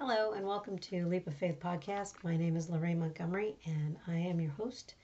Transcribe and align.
Hello, 0.00 0.30
and 0.30 0.46
welcome 0.46 0.78
to 0.78 1.08
Leap 1.08 1.26
of 1.26 1.34
Faith 1.34 1.58
podcast. 1.58 2.22
My 2.22 2.36
name 2.36 2.56
is 2.56 2.70
Lorraine 2.70 3.00
Montgomery, 3.00 3.56
and 3.66 3.96
I 4.06 4.14
am 4.14 4.40
your 4.40 4.52
host. 4.52 4.94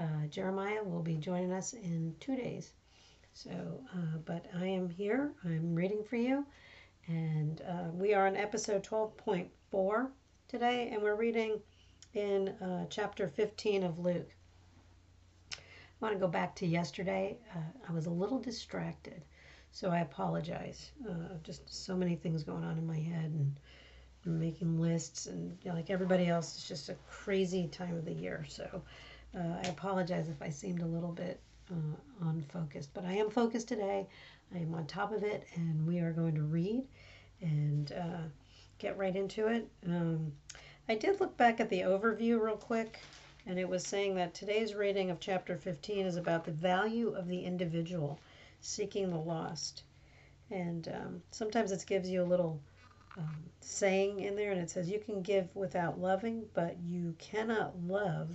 Uh, 0.00 0.24
Jeremiah 0.30 0.82
will 0.82 1.02
be 1.02 1.18
joining 1.18 1.52
us 1.52 1.74
in 1.74 2.16
two 2.18 2.34
days. 2.34 2.72
So, 3.34 3.50
uh, 3.50 4.16
but 4.24 4.46
I 4.58 4.64
am 4.64 4.88
here, 4.88 5.32
I'm 5.44 5.74
reading 5.74 6.02
for 6.02 6.16
you, 6.16 6.46
and 7.06 7.60
uh, 7.60 7.90
we 7.92 8.14
are 8.14 8.26
on 8.26 8.36
episode 8.36 8.82
12.4 8.84 10.08
today, 10.48 10.88
and 10.92 11.02
we're 11.02 11.14
reading 11.14 11.60
in 12.14 12.48
uh, 12.48 12.86
chapter 12.88 13.28
15 13.28 13.82
of 13.82 13.98
Luke. 13.98 14.34
I 15.52 15.58
want 16.00 16.14
to 16.14 16.18
go 16.18 16.26
back 16.26 16.56
to 16.56 16.66
yesterday. 16.66 17.36
Uh, 17.54 17.86
I 17.86 17.92
was 17.92 18.06
a 18.06 18.10
little 18.10 18.38
distracted, 18.38 19.26
so 19.72 19.90
I 19.90 19.98
apologize. 19.98 20.92
Uh, 21.06 21.34
just 21.42 21.68
so 21.84 21.94
many 21.94 22.16
things 22.16 22.44
going 22.44 22.64
on 22.64 22.78
in 22.78 22.86
my 22.86 22.98
head, 22.98 23.26
and 23.26 23.54
making 24.28 24.80
lists, 24.80 25.26
and 25.26 25.56
you 25.62 25.70
know, 25.70 25.76
like 25.76 25.90
everybody 25.90 26.26
else, 26.28 26.56
it's 26.56 26.68
just 26.68 26.88
a 26.88 26.96
crazy 27.08 27.68
time 27.68 27.96
of 27.96 28.04
the 28.04 28.12
year. 28.12 28.44
So 28.48 28.82
uh, 29.36 29.56
I 29.64 29.68
apologize 29.68 30.28
if 30.28 30.40
I 30.42 30.50
seemed 30.50 30.82
a 30.82 30.86
little 30.86 31.12
bit 31.12 31.40
uh, 31.70 32.28
unfocused, 32.28 32.92
but 32.94 33.04
I 33.04 33.12
am 33.12 33.30
focused 33.30 33.68
today. 33.68 34.06
I 34.54 34.58
am 34.58 34.74
on 34.74 34.86
top 34.86 35.12
of 35.12 35.22
it, 35.22 35.46
and 35.54 35.86
we 35.86 35.98
are 35.98 36.12
going 36.12 36.34
to 36.34 36.42
read 36.42 36.84
and 37.40 37.92
uh, 37.92 38.22
get 38.78 38.96
right 38.96 39.14
into 39.14 39.48
it. 39.48 39.68
Um, 39.86 40.32
I 40.88 40.94
did 40.94 41.20
look 41.20 41.36
back 41.36 41.60
at 41.60 41.68
the 41.68 41.82
overview 41.82 42.40
real 42.40 42.56
quick, 42.56 42.98
and 43.46 43.58
it 43.58 43.68
was 43.68 43.86
saying 43.86 44.14
that 44.16 44.34
today's 44.34 44.74
reading 44.74 45.10
of 45.10 45.20
chapter 45.20 45.56
15 45.56 46.06
is 46.06 46.16
about 46.16 46.44
the 46.44 46.52
value 46.52 47.10
of 47.10 47.28
the 47.28 47.44
individual 47.44 48.18
seeking 48.60 49.10
the 49.10 49.18
lost. 49.18 49.82
And 50.50 50.88
um, 50.88 51.22
sometimes 51.30 51.72
it 51.72 51.84
gives 51.86 52.08
you 52.08 52.22
a 52.22 52.24
little 52.24 52.60
um, 53.18 53.42
saying 53.60 54.20
in 54.20 54.36
there, 54.36 54.52
and 54.52 54.60
it 54.60 54.70
says, 54.70 54.88
You 54.88 54.98
can 54.98 55.22
give 55.22 55.54
without 55.54 56.00
loving, 56.00 56.44
but 56.54 56.76
you 56.86 57.14
cannot 57.18 57.74
love 57.86 58.28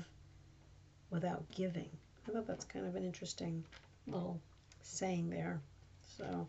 without 1.09 1.49
giving. 1.51 1.89
I 2.27 2.31
thought 2.31 2.47
that's 2.47 2.65
kind 2.65 2.85
of 2.85 2.95
an 2.95 3.03
interesting 3.03 3.63
little 4.07 4.39
saying 4.81 5.29
there. 5.29 5.61
So, 6.17 6.47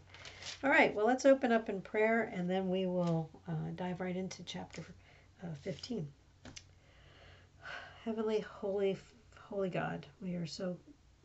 all 0.63 0.71
right, 0.71 0.95
well, 0.95 1.07
let's 1.07 1.25
open 1.25 1.53
up 1.53 1.69
in 1.69 1.81
prayer 1.81 2.33
and 2.35 2.49
then 2.49 2.69
we 2.69 2.87
will 2.87 3.31
uh, 3.49 3.71
dive 3.77 4.01
right 4.01 4.17
into 4.17 4.43
chapter 4.45 4.85
uh, 5.43 5.55
15. 5.63 6.07
Heavenly, 8.05 8.41
holy, 8.41 8.99
holy 9.39 9.71
God, 9.71 10.07
we 10.21 10.35
are 10.35 10.47
so 10.47 10.77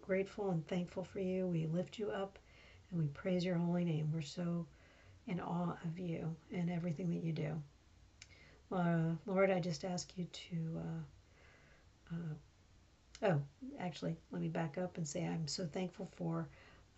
grateful 0.02 0.52
and 0.52 0.66
thankful 0.67 1.03
for 1.03 1.19
you. 1.19 1.45
We 1.45 1.67
lift 1.67 2.00
you 2.00 2.09
up 2.09 2.39
and 2.91 3.00
we 3.00 3.08
praise 3.08 3.44
your 3.44 3.56
holy 3.56 3.84
name. 3.84 4.09
We're 4.14 4.22
so 4.22 4.66
in 5.30 5.39
awe 5.39 5.75
of 5.85 5.99
you 5.99 6.35
and 6.52 6.69
everything 6.72 7.09
that 7.11 7.23
you 7.23 7.31
do. 7.31 7.61
Uh, 8.72 9.16
Lord, 9.25 9.52
I 9.52 9.59
just 9.59 9.85
ask 9.85 10.09
you 10.17 10.25
to. 10.25 10.81
Uh, 12.11 12.16
uh, 12.16 13.31
oh, 13.31 13.41
actually, 13.80 14.16
let 14.31 14.41
me 14.41 14.47
back 14.47 14.77
up 14.77 14.97
and 14.97 15.07
say 15.07 15.25
I'm 15.25 15.47
so 15.47 15.66
thankful 15.66 16.09
for 16.17 16.47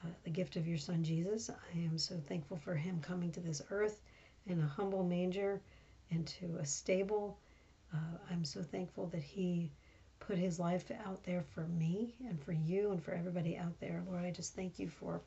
uh, 0.03 0.07
the 0.23 0.29
gift 0.29 0.55
of 0.55 0.67
your 0.67 0.77
son 0.77 1.03
Jesus. 1.03 1.49
I 1.49 1.79
am 1.79 1.97
so 1.97 2.15
thankful 2.27 2.57
for 2.57 2.73
him 2.73 3.01
coming 3.01 3.31
to 3.33 3.41
this 3.41 3.61
earth 3.69 4.01
in 4.47 4.59
a 4.61 4.65
humble 4.65 5.03
manger 5.03 5.61
into 6.09 6.55
a 6.59 6.65
stable. 6.65 7.37
Uh, 7.93 8.17
I'm 8.31 8.45
so 8.45 8.63
thankful 8.63 9.07
that 9.07 9.23
he 9.23 9.69
put 10.19 10.37
his 10.37 10.59
life 10.59 10.89
out 11.05 11.23
there 11.23 11.43
for 11.53 11.67
me 11.67 12.13
and 12.27 12.41
for 12.41 12.53
you 12.53 12.91
and 12.91 13.03
for 13.03 13.13
everybody 13.13 13.57
out 13.57 13.77
there. 13.79 14.01
Lord, 14.09 14.23
I 14.23 14.31
just 14.31 14.55
thank 14.55 14.79
you 14.79 14.87
for 14.87 15.21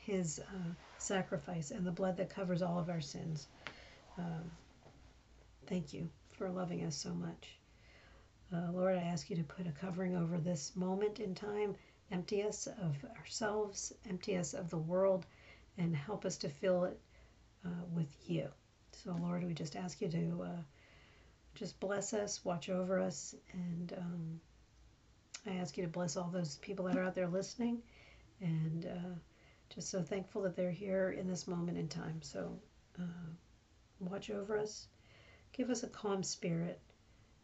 his 0.00 0.38
uh, 0.38 0.72
sacrifice 0.98 1.70
and 1.70 1.86
the 1.86 1.92
blood 1.92 2.16
that 2.16 2.30
covers 2.30 2.62
all 2.62 2.78
of 2.78 2.88
our 2.88 3.00
sins. 3.00 3.48
Um, 4.18 4.50
thank 5.66 5.92
you 5.92 6.08
for 6.32 6.50
loving 6.50 6.84
us 6.84 6.96
so 6.96 7.10
much. 7.10 7.58
Uh, 8.52 8.72
Lord, 8.72 8.96
I 8.96 9.02
ask 9.02 9.30
you 9.30 9.36
to 9.36 9.44
put 9.44 9.66
a 9.66 9.72
covering 9.72 10.16
over 10.16 10.38
this 10.38 10.74
moment 10.74 11.20
in 11.20 11.34
time, 11.34 11.76
empty 12.10 12.42
us 12.42 12.66
of 12.66 12.96
ourselves, 13.18 13.92
empty 14.08 14.36
us 14.36 14.54
of 14.54 14.70
the 14.70 14.78
world, 14.78 15.26
and 15.78 15.94
help 15.94 16.24
us 16.24 16.36
to 16.38 16.48
fill 16.48 16.84
it 16.84 16.98
uh, 17.64 17.84
with 17.94 18.12
you. 18.28 18.48
So, 18.92 19.16
Lord, 19.20 19.44
we 19.44 19.54
just 19.54 19.76
ask 19.76 20.00
you 20.00 20.08
to 20.08 20.42
uh, 20.44 20.62
just 21.54 21.78
bless 21.78 22.12
us, 22.12 22.44
watch 22.44 22.68
over 22.68 22.98
us, 22.98 23.34
and 23.52 23.92
um, 23.96 24.40
I 25.46 25.56
ask 25.56 25.76
you 25.76 25.84
to 25.84 25.90
bless 25.90 26.16
all 26.16 26.30
those 26.30 26.56
people 26.56 26.86
that 26.86 26.96
are 26.96 27.04
out 27.04 27.14
there 27.14 27.28
listening, 27.28 27.82
and 28.40 28.86
uh, 28.86 29.14
just 29.74 29.88
so 29.90 30.02
thankful 30.02 30.42
that 30.42 30.56
they're 30.56 30.70
here 30.70 31.12
in 31.18 31.28
this 31.28 31.46
moment 31.46 31.78
in 31.78 31.88
time. 31.88 32.20
So, 32.22 32.58
uh, 32.98 33.30
watch 34.00 34.30
over 34.30 34.58
us, 34.58 34.88
give 35.52 35.70
us 35.70 35.82
a 35.82 35.88
calm 35.88 36.22
spirit 36.22 36.80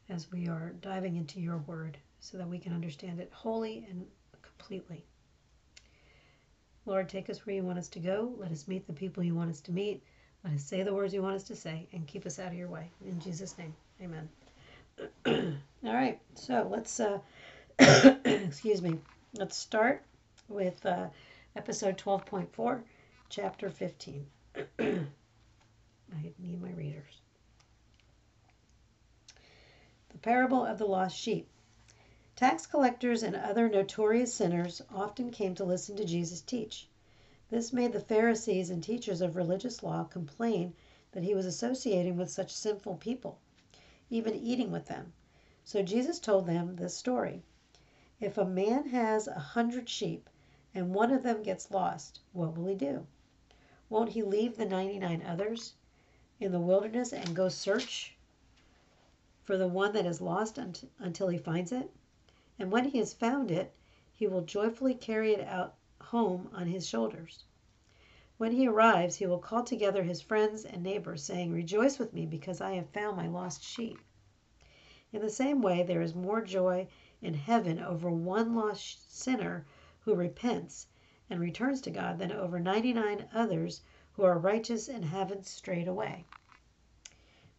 as 0.08 0.30
we 0.30 0.48
are 0.48 0.74
diving 0.80 1.16
into 1.16 1.40
your 1.40 1.58
word, 1.58 1.98
so 2.20 2.38
that 2.38 2.48
we 2.48 2.58
can 2.58 2.72
understand 2.72 3.20
it 3.20 3.30
wholly 3.32 3.86
and 3.88 4.06
completely. 4.42 5.04
Lord, 6.84 7.08
take 7.08 7.28
us 7.28 7.44
where 7.44 7.56
you 7.56 7.64
want 7.64 7.78
us 7.78 7.88
to 7.88 7.98
go. 7.98 8.32
Let 8.38 8.52
us 8.52 8.68
meet 8.68 8.86
the 8.86 8.92
people 8.92 9.22
you 9.22 9.34
want 9.34 9.50
us 9.50 9.60
to 9.62 9.72
meet. 9.72 10.02
Let 10.44 10.54
us 10.54 10.62
say 10.62 10.82
the 10.82 10.94
words 10.94 11.12
you 11.12 11.22
want 11.22 11.34
us 11.34 11.42
to 11.44 11.56
say 11.56 11.88
and 11.92 12.06
keep 12.06 12.26
us 12.26 12.38
out 12.38 12.48
of 12.48 12.54
your 12.54 12.68
way. 12.68 12.90
In 13.04 13.18
Jesus' 13.20 13.58
name, 13.58 13.74
amen. 14.00 14.28
All 15.84 15.94
right, 15.94 16.20
so 16.34 16.68
let's, 16.70 17.00
uh, 17.00 17.18
excuse 18.24 18.80
me, 18.80 18.98
let's 19.34 19.56
start 19.56 20.04
with 20.48 20.84
uh, 20.86 21.08
episode 21.56 21.96
12.4, 21.96 22.82
chapter 23.30 23.70
15. 23.70 24.26
I 24.78 25.06
need 26.38 26.60
my 26.60 26.70
readers. 26.72 27.22
The 30.10 30.18
parable 30.18 30.66
of 30.66 30.76
the 30.76 30.84
lost 30.84 31.16
sheep. 31.16 31.48
Tax 32.36 32.66
collectors 32.66 33.22
and 33.22 33.34
other 33.34 33.70
notorious 33.70 34.34
sinners 34.34 34.82
often 34.94 35.30
came 35.30 35.54
to 35.54 35.64
listen 35.64 35.96
to 35.96 36.04
Jesus 36.04 36.42
teach. 36.42 36.88
This 37.48 37.72
made 37.72 37.94
the 37.94 38.00
Pharisees 38.00 38.68
and 38.68 38.84
teachers 38.84 39.22
of 39.22 39.34
religious 39.34 39.82
law 39.82 40.04
complain 40.04 40.74
that 41.12 41.24
he 41.24 41.34
was 41.34 41.46
associating 41.46 42.18
with 42.18 42.30
such 42.30 42.52
sinful 42.52 42.96
people, 42.96 43.38
even 44.10 44.34
eating 44.34 44.70
with 44.70 44.86
them. 44.88 45.14
So 45.64 45.82
Jesus 45.82 46.20
told 46.20 46.46
them 46.46 46.76
this 46.76 46.94
story 46.94 47.42
If 48.20 48.36
a 48.36 48.44
man 48.44 48.88
has 48.90 49.26
a 49.26 49.38
hundred 49.38 49.88
sheep 49.88 50.28
and 50.76 50.94
one 50.94 51.10
of 51.10 51.22
them 51.22 51.42
gets 51.42 51.70
lost, 51.70 52.20
what 52.34 52.54
will 52.54 52.66
he 52.66 52.74
do? 52.74 53.06
Won't 53.88 54.10
he 54.10 54.22
leave 54.22 54.58
the 54.58 54.66
99 54.66 55.22
others 55.22 55.72
in 56.38 56.52
the 56.52 56.60
wilderness 56.60 57.14
and 57.14 57.34
go 57.34 57.48
search 57.48 58.14
for 59.42 59.56
the 59.56 59.68
one 59.68 59.94
that 59.94 60.04
is 60.04 60.20
lost 60.20 60.58
until 60.98 61.28
he 61.28 61.38
finds 61.38 61.72
it? 61.72 61.90
And 62.58 62.70
when 62.70 62.84
he 62.84 62.98
has 62.98 63.14
found 63.14 63.50
it, 63.50 63.72
he 64.12 64.26
will 64.26 64.42
joyfully 64.42 64.94
carry 64.94 65.32
it 65.32 65.48
out 65.48 65.76
home 65.98 66.50
on 66.52 66.66
his 66.66 66.86
shoulders. 66.86 67.44
When 68.36 68.52
he 68.52 68.68
arrives, 68.68 69.16
he 69.16 69.26
will 69.26 69.38
call 69.38 69.62
together 69.62 70.02
his 70.02 70.20
friends 70.20 70.66
and 70.66 70.82
neighbors, 70.82 71.22
saying, 71.22 71.54
Rejoice 71.54 71.98
with 71.98 72.12
me, 72.12 72.26
because 72.26 72.60
I 72.60 72.74
have 72.74 72.90
found 72.90 73.16
my 73.16 73.28
lost 73.28 73.62
sheep. 73.62 73.98
In 75.10 75.22
the 75.22 75.30
same 75.30 75.62
way, 75.62 75.82
there 75.82 76.02
is 76.02 76.14
more 76.14 76.42
joy 76.42 76.86
in 77.22 77.32
heaven 77.32 77.78
over 77.78 78.10
one 78.10 78.54
lost 78.54 79.10
sinner 79.10 79.64
who 80.06 80.14
repents 80.14 80.86
and 81.28 81.40
returns 81.40 81.80
to 81.80 81.90
God 81.90 82.16
than 82.16 82.30
over 82.30 82.60
99 82.60 83.28
others 83.34 83.80
who 84.12 84.22
are 84.22 84.38
righteous 84.38 84.86
and 84.88 85.04
haven't 85.04 85.44
strayed 85.44 85.88
away. 85.88 86.24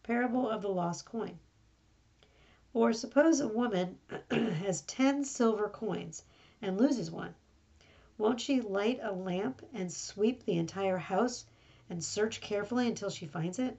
Parable 0.02 0.48
of 0.48 0.62
the 0.62 0.70
Lost 0.70 1.04
Coin. 1.04 1.38
Or 2.72 2.94
suppose 2.94 3.40
a 3.40 3.48
woman 3.48 3.98
has 4.30 4.80
10 4.80 5.26
silver 5.26 5.68
coins 5.68 6.24
and 6.62 6.78
loses 6.78 7.10
one. 7.10 7.34
Won't 8.16 8.40
she 8.40 8.62
light 8.62 8.98
a 9.02 9.12
lamp 9.12 9.60
and 9.74 9.92
sweep 9.92 10.42
the 10.46 10.56
entire 10.56 10.96
house 10.96 11.44
and 11.90 12.02
search 12.02 12.40
carefully 12.40 12.88
until 12.88 13.10
she 13.10 13.26
finds 13.26 13.58
it? 13.58 13.78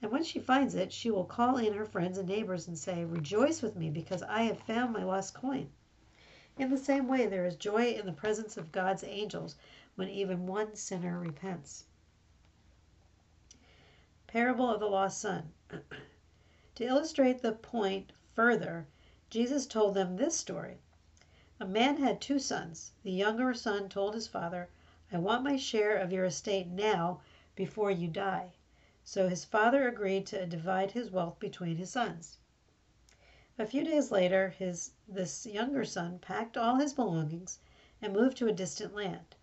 And 0.00 0.10
when 0.10 0.24
she 0.24 0.40
finds 0.40 0.74
it, 0.74 0.90
she 0.90 1.10
will 1.10 1.24
call 1.26 1.58
in 1.58 1.74
her 1.74 1.84
friends 1.84 2.16
and 2.16 2.28
neighbors 2.28 2.66
and 2.66 2.78
say, 2.78 3.04
Rejoice 3.04 3.60
with 3.60 3.76
me, 3.76 3.90
because 3.90 4.22
I 4.22 4.44
have 4.44 4.60
found 4.60 4.94
my 4.94 5.04
lost 5.04 5.34
coin. 5.34 5.68
In 6.58 6.70
the 6.70 6.78
same 6.78 7.06
way, 7.06 7.26
there 7.26 7.44
is 7.44 7.54
joy 7.54 7.92
in 7.92 8.06
the 8.06 8.12
presence 8.12 8.56
of 8.56 8.72
God's 8.72 9.04
angels 9.04 9.56
when 9.94 10.08
even 10.08 10.46
one 10.46 10.74
sinner 10.74 11.18
repents. 11.18 11.84
Parable 14.26 14.70
of 14.70 14.80
the 14.80 14.88
Lost 14.88 15.18
Son. 15.18 15.52
to 16.74 16.84
illustrate 16.84 17.42
the 17.42 17.52
point 17.52 18.12
further, 18.34 18.86
Jesus 19.28 19.66
told 19.66 19.92
them 19.92 20.16
this 20.16 20.34
story. 20.34 20.78
A 21.60 21.66
man 21.66 21.98
had 21.98 22.22
two 22.22 22.38
sons. 22.38 22.92
The 23.02 23.12
younger 23.12 23.52
son 23.52 23.90
told 23.90 24.14
his 24.14 24.26
father, 24.26 24.70
I 25.12 25.18
want 25.18 25.44
my 25.44 25.56
share 25.56 25.96
of 25.96 26.10
your 26.10 26.24
estate 26.24 26.68
now 26.68 27.20
before 27.54 27.90
you 27.90 28.08
die. 28.08 28.52
So 29.04 29.28
his 29.28 29.44
father 29.44 29.86
agreed 29.86 30.26
to 30.28 30.46
divide 30.46 30.92
his 30.92 31.10
wealth 31.10 31.38
between 31.38 31.76
his 31.76 31.90
sons. 31.90 32.38
A 33.58 33.64
few 33.64 33.84
days 33.84 34.10
later, 34.10 34.50
his 34.50 34.90
this 35.08 35.46
younger 35.46 35.82
son 35.86 36.18
packed 36.18 36.58
all 36.58 36.76
his 36.76 36.92
belongings 36.92 37.58
and 38.02 38.12
moved 38.12 38.36
to 38.36 38.46
a 38.48 38.52
distant 38.52 38.94
land. 38.94 39.34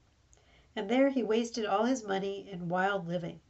And 0.75 0.88
there 0.88 1.10
he 1.10 1.24
wasted 1.24 1.65
all 1.65 1.86
his 1.86 2.04
money 2.04 2.48
in 2.48 2.69
wild 2.69 3.07
living. 3.07 3.42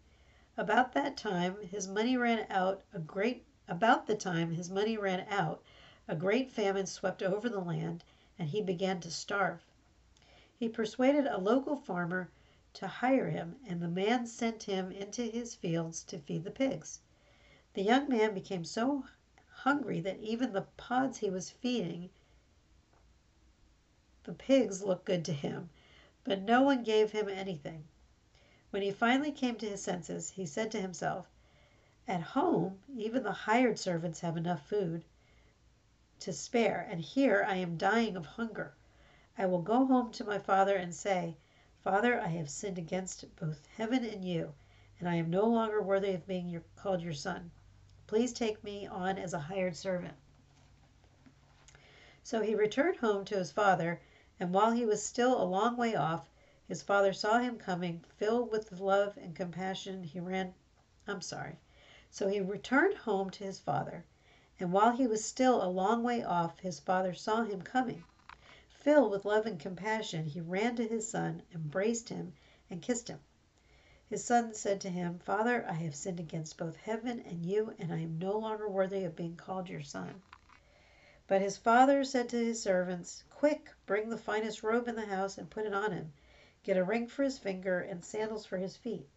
About 0.55 0.93
that 0.93 1.17
time 1.17 1.59
his 1.63 1.85
money 1.89 2.15
ran 2.15 2.47
out 2.49 2.81
a 2.93 2.99
great 2.99 3.43
about 3.67 4.07
the 4.07 4.15
time 4.15 4.51
his 4.51 4.69
money 4.69 4.95
ran 4.95 5.27
out, 5.27 5.61
a 6.07 6.15
great 6.15 6.49
famine 6.49 6.85
swept 6.85 7.21
over 7.21 7.49
the 7.49 7.59
land 7.59 8.05
and 8.39 8.47
he 8.47 8.61
began 8.61 9.01
to 9.01 9.11
starve. 9.11 9.65
He 10.55 10.69
persuaded 10.69 11.27
a 11.27 11.39
local 11.39 11.75
farmer 11.75 12.31
to 12.75 12.87
hire 12.87 13.29
him, 13.31 13.57
and 13.67 13.81
the 13.81 13.89
man 13.89 14.25
sent 14.27 14.63
him 14.63 14.93
into 14.93 15.23
his 15.23 15.55
fields 15.55 16.05
to 16.05 16.19
feed 16.19 16.45
the 16.45 16.51
pigs. 16.51 17.01
The 17.73 17.83
young 17.83 18.07
man 18.07 18.33
became 18.33 18.63
so 18.63 19.03
hungry 19.63 20.01
that 20.01 20.19
even 20.19 20.51
the 20.51 20.67
pods 20.75 21.19
he 21.19 21.29
was 21.29 21.49
feeding 21.49 22.09
the 24.25 24.33
pigs 24.33 24.83
looked 24.83 25.05
good 25.05 25.23
to 25.23 25.31
him, 25.31 25.69
but 26.25 26.41
no 26.41 26.61
one 26.61 26.83
gave 26.83 27.11
him 27.11 27.29
anything. 27.29 27.85
When 28.71 28.81
he 28.81 28.91
finally 28.91 29.31
came 29.31 29.55
to 29.57 29.69
his 29.69 29.81
senses, 29.81 30.31
he 30.31 30.45
said 30.45 30.69
to 30.71 30.81
himself, 30.81 31.27
At 32.09 32.21
home, 32.21 32.79
even 32.93 33.23
the 33.23 33.31
hired 33.31 33.79
servants 33.79 34.19
have 34.19 34.35
enough 34.35 34.67
food 34.67 35.05
to 36.19 36.33
spare, 36.33 36.85
and 36.89 36.99
here 36.99 37.45
I 37.47 37.55
am 37.55 37.77
dying 37.77 38.17
of 38.17 38.25
hunger. 38.25 38.73
I 39.37 39.45
will 39.45 39.61
go 39.61 39.85
home 39.85 40.11
to 40.11 40.25
my 40.25 40.39
father 40.39 40.75
and 40.75 40.93
say, 40.93 41.37
Father, 41.83 42.19
I 42.19 42.27
have 42.27 42.49
sinned 42.49 42.77
against 42.77 43.33
both 43.37 43.65
heaven 43.77 44.03
and 44.03 44.25
you, 44.25 44.53
and 44.99 45.07
I 45.07 45.15
am 45.15 45.29
no 45.29 45.45
longer 45.45 45.81
worthy 45.81 46.11
of 46.11 46.27
being 46.27 46.49
your, 46.49 46.63
called 46.75 47.01
your 47.01 47.13
son. 47.13 47.51
Please 48.05 48.33
take 48.33 48.61
me 48.65 48.85
on 48.85 49.17
as 49.17 49.33
a 49.33 49.39
hired 49.39 49.77
servant. 49.77 50.15
So 52.21 52.41
he 52.41 52.53
returned 52.53 52.97
home 52.97 53.23
to 53.25 53.35
his 53.37 53.51
father, 53.51 54.01
and 54.39 54.53
while 54.53 54.71
he 54.71 54.85
was 54.85 55.01
still 55.01 55.41
a 55.41 55.45
long 55.45 55.77
way 55.77 55.95
off, 55.95 56.29
his 56.67 56.81
father 56.81 57.13
saw 57.13 57.39
him 57.39 57.57
coming, 57.57 58.03
filled 58.17 58.51
with 58.51 58.79
love 58.79 59.15
and 59.17 59.33
compassion. 59.35 60.03
He 60.03 60.19
ran, 60.19 60.53
I'm 61.07 61.21
sorry. 61.21 61.59
So 62.09 62.27
he 62.27 62.41
returned 62.41 62.95
home 62.97 63.29
to 63.31 63.43
his 63.45 63.59
father, 63.59 64.05
and 64.59 64.73
while 64.73 64.91
he 64.91 65.07
was 65.07 65.23
still 65.23 65.63
a 65.63 65.69
long 65.69 66.03
way 66.03 66.23
off, 66.23 66.59
his 66.59 66.79
father 66.81 67.13
saw 67.13 67.43
him 67.43 67.61
coming. 67.61 68.03
Filled 68.69 69.11
with 69.11 69.23
love 69.23 69.45
and 69.45 69.59
compassion, 69.59 70.25
he 70.25 70.41
ran 70.41 70.75
to 70.75 70.85
his 70.85 71.09
son, 71.09 71.43
embraced 71.53 72.09
him, 72.09 72.33
and 72.69 72.81
kissed 72.81 73.07
him. 73.07 73.19
His 74.13 74.23
son 74.23 74.53
said 74.53 74.79
to 74.81 74.91
him, 74.91 75.17
Father, 75.17 75.65
I 75.67 75.73
have 75.73 75.95
sinned 75.95 76.19
against 76.19 76.59
both 76.59 76.75
heaven 76.75 77.21
and 77.21 77.43
you, 77.43 77.73
and 77.79 77.91
I 77.91 77.97
am 77.97 78.19
no 78.19 78.37
longer 78.37 78.69
worthy 78.69 79.05
of 79.05 79.15
being 79.15 79.35
called 79.35 79.67
your 79.67 79.81
son. 79.81 80.21
But 81.25 81.41
his 81.41 81.57
father 81.57 82.03
said 82.03 82.29
to 82.29 82.37
his 82.37 82.61
servants, 82.61 83.23
Quick, 83.31 83.71
bring 83.87 84.09
the 84.09 84.17
finest 84.19 84.61
robe 84.61 84.87
in 84.87 84.95
the 84.95 85.07
house 85.07 85.39
and 85.39 85.49
put 85.49 85.65
it 85.65 85.73
on 85.73 85.91
him. 85.91 86.13
Get 86.61 86.77
a 86.77 86.83
ring 86.83 87.07
for 87.07 87.23
his 87.23 87.39
finger 87.39 87.79
and 87.79 88.05
sandals 88.05 88.45
for 88.45 88.57
his 88.57 88.77
feet. 88.77 89.09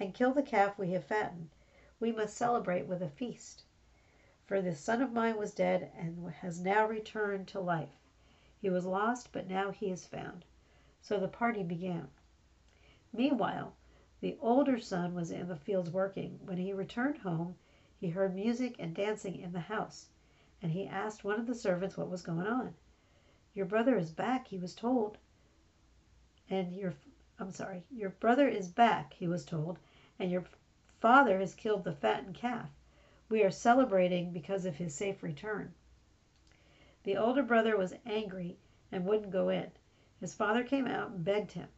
And 0.00 0.14
kill 0.14 0.32
the 0.32 0.42
calf 0.42 0.78
we 0.78 0.92
have 0.92 1.04
fattened. 1.04 1.50
We 2.00 2.10
must 2.10 2.34
celebrate 2.34 2.86
with 2.86 3.02
a 3.02 3.10
feast. 3.10 3.62
For 4.46 4.62
this 4.62 4.80
son 4.80 5.02
of 5.02 5.12
mine 5.12 5.36
was 5.36 5.52
dead 5.52 5.92
and 5.94 6.30
has 6.30 6.62
now 6.62 6.86
returned 6.86 7.46
to 7.48 7.60
life. 7.60 8.00
He 8.58 8.70
was 8.70 8.86
lost, 8.86 9.32
but 9.32 9.50
now 9.50 9.70
he 9.70 9.90
is 9.90 10.06
found. 10.06 10.46
So 11.02 11.20
the 11.20 11.28
party 11.28 11.62
began. 11.62 12.08
Meanwhile, 13.12 13.74
the 14.20 14.36
older 14.40 14.78
son 14.78 15.14
was 15.14 15.30
in 15.30 15.46
the 15.46 15.56
fields 15.56 15.90
working. 15.90 16.40
When 16.44 16.58
he 16.58 16.72
returned 16.72 17.18
home, 17.18 17.54
he 18.00 18.10
heard 18.10 18.34
music 18.34 18.76
and 18.78 18.94
dancing 18.94 19.36
in 19.36 19.52
the 19.52 19.60
house, 19.60 20.08
and 20.60 20.72
he 20.72 20.86
asked 20.86 21.24
one 21.24 21.38
of 21.38 21.46
the 21.46 21.54
servants 21.54 21.96
what 21.96 22.10
was 22.10 22.22
going 22.22 22.46
on. 22.46 22.74
Your 23.54 23.66
brother 23.66 23.96
is 23.96 24.10
back, 24.10 24.48
he 24.48 24.58
was 24.58 24.74
told. 24.74 25.18
And 26.50 26.74
your, 26.74 26.94
I'm 27.38 27.50
sorry, 27.50 27.84
your 27.90 28.10
brother 28.10 28.48
is 28.48 28.68
back, 28.68 29.12
he 29.12 29.28
was 29.28 29.44
told, 29.44 29.78
and 30.18 30.30
your 30.30 30.44
father 31.00 31.38
has 31.38 31.54
killed 31.54 31.84
the 31.84 31.92
fattened 31.92 32.34
calf. 32.34 32.70
We 33.28 33.44
are 33.44 33.50
celebrating 33.50 34.32
because 34.32 34.64
of 34.64 34.76
his 34.76 34.94
safe 34.94 35.22
return. 35.22 35.74
The 37.04 37.16
older 37.16 37.42
brother 37.42 37.76
was 37.76 37.94
angry 38.04 38.56
and 38.90 39.04
wouldn't 39.04 39.30
go 39.30 39.48
in. 39.48 39.70
His 40.20 40.34
father 40.34 40.64
came 40.64 40.86
out 40.86 41.10
and 41.10 41.24
begged 41.24 41.52
him, 41.52 41.68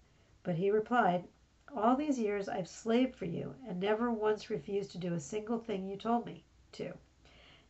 but 0.43 0.55
he 0.55 0.71
replied, 0.71 1.29
All 1.77 1.95
these 1.95 2.19
years 2.19 2.49
I've 2.49 2.67
slaved 2.67 3.15
for 3.15 3.27
you 3.27 3.55
and 3.67 3.79
never 3.79 4.11
once 4.11 4.51
refused 4.51 4.91
to 4.93 4.99
do 4.99 5.15
a 5.15 5.21
single 5.21 5.59
thing 5.59 5.87
you 5.87 5.97
told 5.97 6.27
me 6.27 6.43
to. 6.73 6.95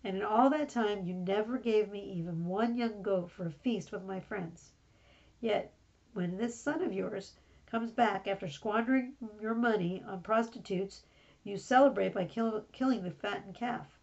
And 0.03 0.17
in 0.17 0.23
all 0.23 0.49
that 0.49 0.71
time 0.71 1.05
you 1.05 1.13
never 1.13 1.59
gave 1.59 1.91
me 1.91 2.01
even 2.13 2.47
one 2.47 2.77
young 2.77 3.03
goat 3.03 3.31
for 3.31 3.47
a 3.47 3.51
feast 3.51 3.93
with 3.93 4.03
my 4.03 4.19
friends. 4.19 4.73
Yet 5.41 5.75
when 6.15 6.39
this 6.39 6.59
son 6.59 6.83
of 6.83 6.95
yours 6.95 7.35
comes 7.67 7.91
back 7.91 8.27
after 8.27 8.49
squandering 8.49 9.17
your 9.41 9.55
money 9.55 10.03
on 10.03 10.23
prostitutes, 10.23 11.03
you 11.45 11.59
celebrate 11.59 12.15
by 12.15 12.25
kill, 12.25 12.65
killing 12.73 13.03
the 13.03 13.11
fattened 13.11 13.55
calf. 13.55 13.99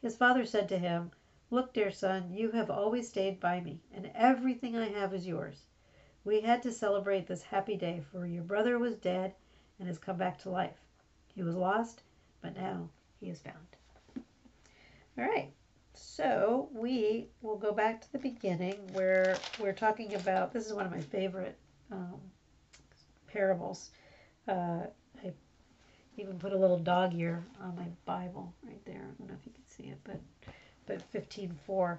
His 0.00 0.16
father 0.16 0.44
said 0.44 0.68
to 0.70 0.78
him, 0.78 1.12
Look, 1.50 1.72
dear 1.72 1.92
son, 1.92 2.32
you 2.32 2.50
have 2.50 2.70
always 2.70 3.08
stayed 3.08 3.38
by 3.38 3.60
me, 3.60 3.80
and 3.92 4.10
everything 4.14 4.76
I 4.76 4.88
have 4.88 5.14
is 5.14 5.26
yours. 5.26 5.66
We 6.24 6.40
had 6.40 6.62
to 6.62 6.72
celebrate 6.72 7.26
this 7.26 7.42
happy 7.42 7.76
day, 7.76 8.02
for 8.12 8.26
your 8.26 8.44
brother 8.44 8.78
was 8.78 8.94
dead 8.96 9.34
and 9.78 9.88
has 9.88 9.98
come 9.98 10.16
back 10.16 10.38
to 10.42 10.50
life. 10.50 10.76
He 11.34 11.42
was 11.42 11.56
lost, 11.56 12.02
but 12.40 12.56
now 12.56 12.88
he 13.20 13.28
is 13.28 13.40
found. 13.40 13.56
All 15.18 15.24
right, 15.24 15.52
so 15.94 16.68
we 16.72 17.28
will 17.42 17.56
go 17.56 17.72
back 17.72 18.00
to 18.00 18.12
the 18.12 18.18
beginning 18.18 18.78
where 18.92 19.36
we're 19.58 19.72
talking 19.72 20.14
about 20.14 20.52
this 20.52 20.66
is 20.66 20.72
one 20.72 20.86
of 20.86 20.92
my 20.92 21.00
favorite 21.00 21.58
um, 21.90 22.20
parables. 23.26 23.90
Uh, 24.46 24.82
I 25.24 25.32
even 26.16 26.38
put 26.38 26.52
a 26.52 26.56
little 26.58 26.78
dog 26.78 27.14
ear 27.14 27.44
on 27.60 27.74
my 27.76 27.88
Bible 28.04 28.54
right 28.62 28.84
there. 28.84 29.02
I 29.02 29.14
don't 29.18 29.28
know 29.28 29.36
if 29.38 29.46
you 29.46 29.52
can 29.52 29.68
see 29.68 29.90
it, 29.90 29.98
but 30.04 30.20
but 30.86 31.12
15.4. 31.12 31.98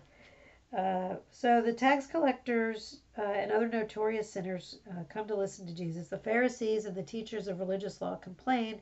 Uh, 0.75 1.17
so 1.29 1.61
the 1.61 1.73
tax 1.73 2.07
collectors 2.07 3.01
uh, 3.19 3.21
and 3.21 3.51
other 3.51 3.67
notorious 3.67 4.31
sinners 4.31 4.79
uh, 4.89 5.03
come 5.07 5.27
to 5.27 5.35
listen 5.35 5.67
to 5.67 5.75
Jesus. 5.75 6.07
The 6.07 6.17
Pharisees 6.17 6.85
and 6.85 6.95
the 6.95 7.03
teachers 7.03 7.47
of 7.47 7.59
religious 7.59 8.01
law 8.01 8.15
complain 8.15 8.81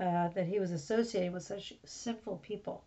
uh, 0.00 0.28
that 0.28 0.48
he 0.48 0.58
was 0.58 0.72
associating 0.72 1.32
with 1.32 1.44
such 1.44 1.74
sinful 1.84 2.38
people. 2.38 2.82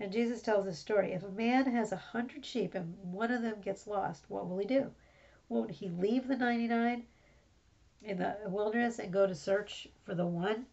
And 0.00 0.10
Jesus 0.10 0.42
tells 0.42 0.64
this 0.64 0.78
story. 0.78 1.12
If 1.12 1.22
a 1.22 1.30
man 1.30 1.66
has 1.66 1.92
a 1.92 1.96
hundred 1.96 2.44
sheep 2.44 2.74
and 2.74 2.96
one 3.00 3.30
of 3.30 3.42
them 3.42 3.60
gets 3.60 3.86
lost, 3.86 4.24
what 4.28 4.48
will 4.48 4.58
he 4.58 4.66
do? 4.66 4.90
Won't 5.48 5.70
he 5.70 5.88
leave 5.88 6.26
the 6.26 6.36
99 6.36 7.04
in 8.02 8.16
the 8.16 8.36
wilderness 8.46 8.98
and 8.98 9.12
go 9.12 9.26
to 9.28 9.34
search 9.34 9.86
for 10.04 10.16
the 10.16 10.26
one? 10.26 10.66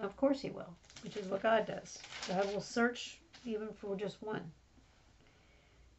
Of 0.00 0.16
course 0.16 0.40
he 0.40 0.50
will, 0.50 0.74
which 1.02 1.16
is 1.16 1.26
what 1.26 1.42
God 1.42 1.66
does. 1.66 1.98
God 2.28 2.46
will 2.54 2.60
search 2.62 3.18
even 3.44 3.68
for 3.74 3.96
just 3.96 4.22
one. 4.22 4.50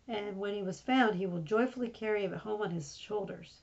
And 0.08 0.38
when 0.38 0.54
he 0.54 0.62
was 0.62 0.82
found, 0.82 1.16
he 1.16 1.26
will 1.26 1.42
joyfully 1.42 1.90
carry 1.90 2.24
it 2.24 2.34
home 2.34 2.62
on 2.62 2.72
his 2.72 2.98
shoulders. 2.98 3.62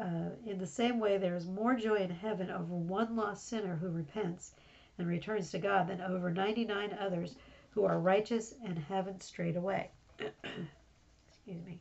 Uh, 0.00 0.30
in 0.46 0.58
the 0.58 0.66
same 0.66 0.98
way, 0.98 1.18
there 1.18 1.36
is 1.36 1.46
more 1.46 1.74
joy 1.74 1.96
in 1.96 2.10
heaven 2.10 2.50
over 2.50 2.74
one 2.74 3.14
lost 3.14 3.46
sinner 3.46 3.76
who 3.76 3.90
repents 3.90 4.54
and 4.98 5.06
returns 5.06 5.50
to 5.50 5.58
God 5.58 5.86
than 5.86 6.00
over 6.00 6.30
99 6.32 6.96
others 6.98 7.36
who 7.70 7.84
are 7.84 7.98
righteous 7.98 8.54
and 8.64 8.78
haven't 8.78 9.22
strayed 9.22 9.56
away. 9.56 9.90
Excuse 10.18 11.64
me. 11.66 11.78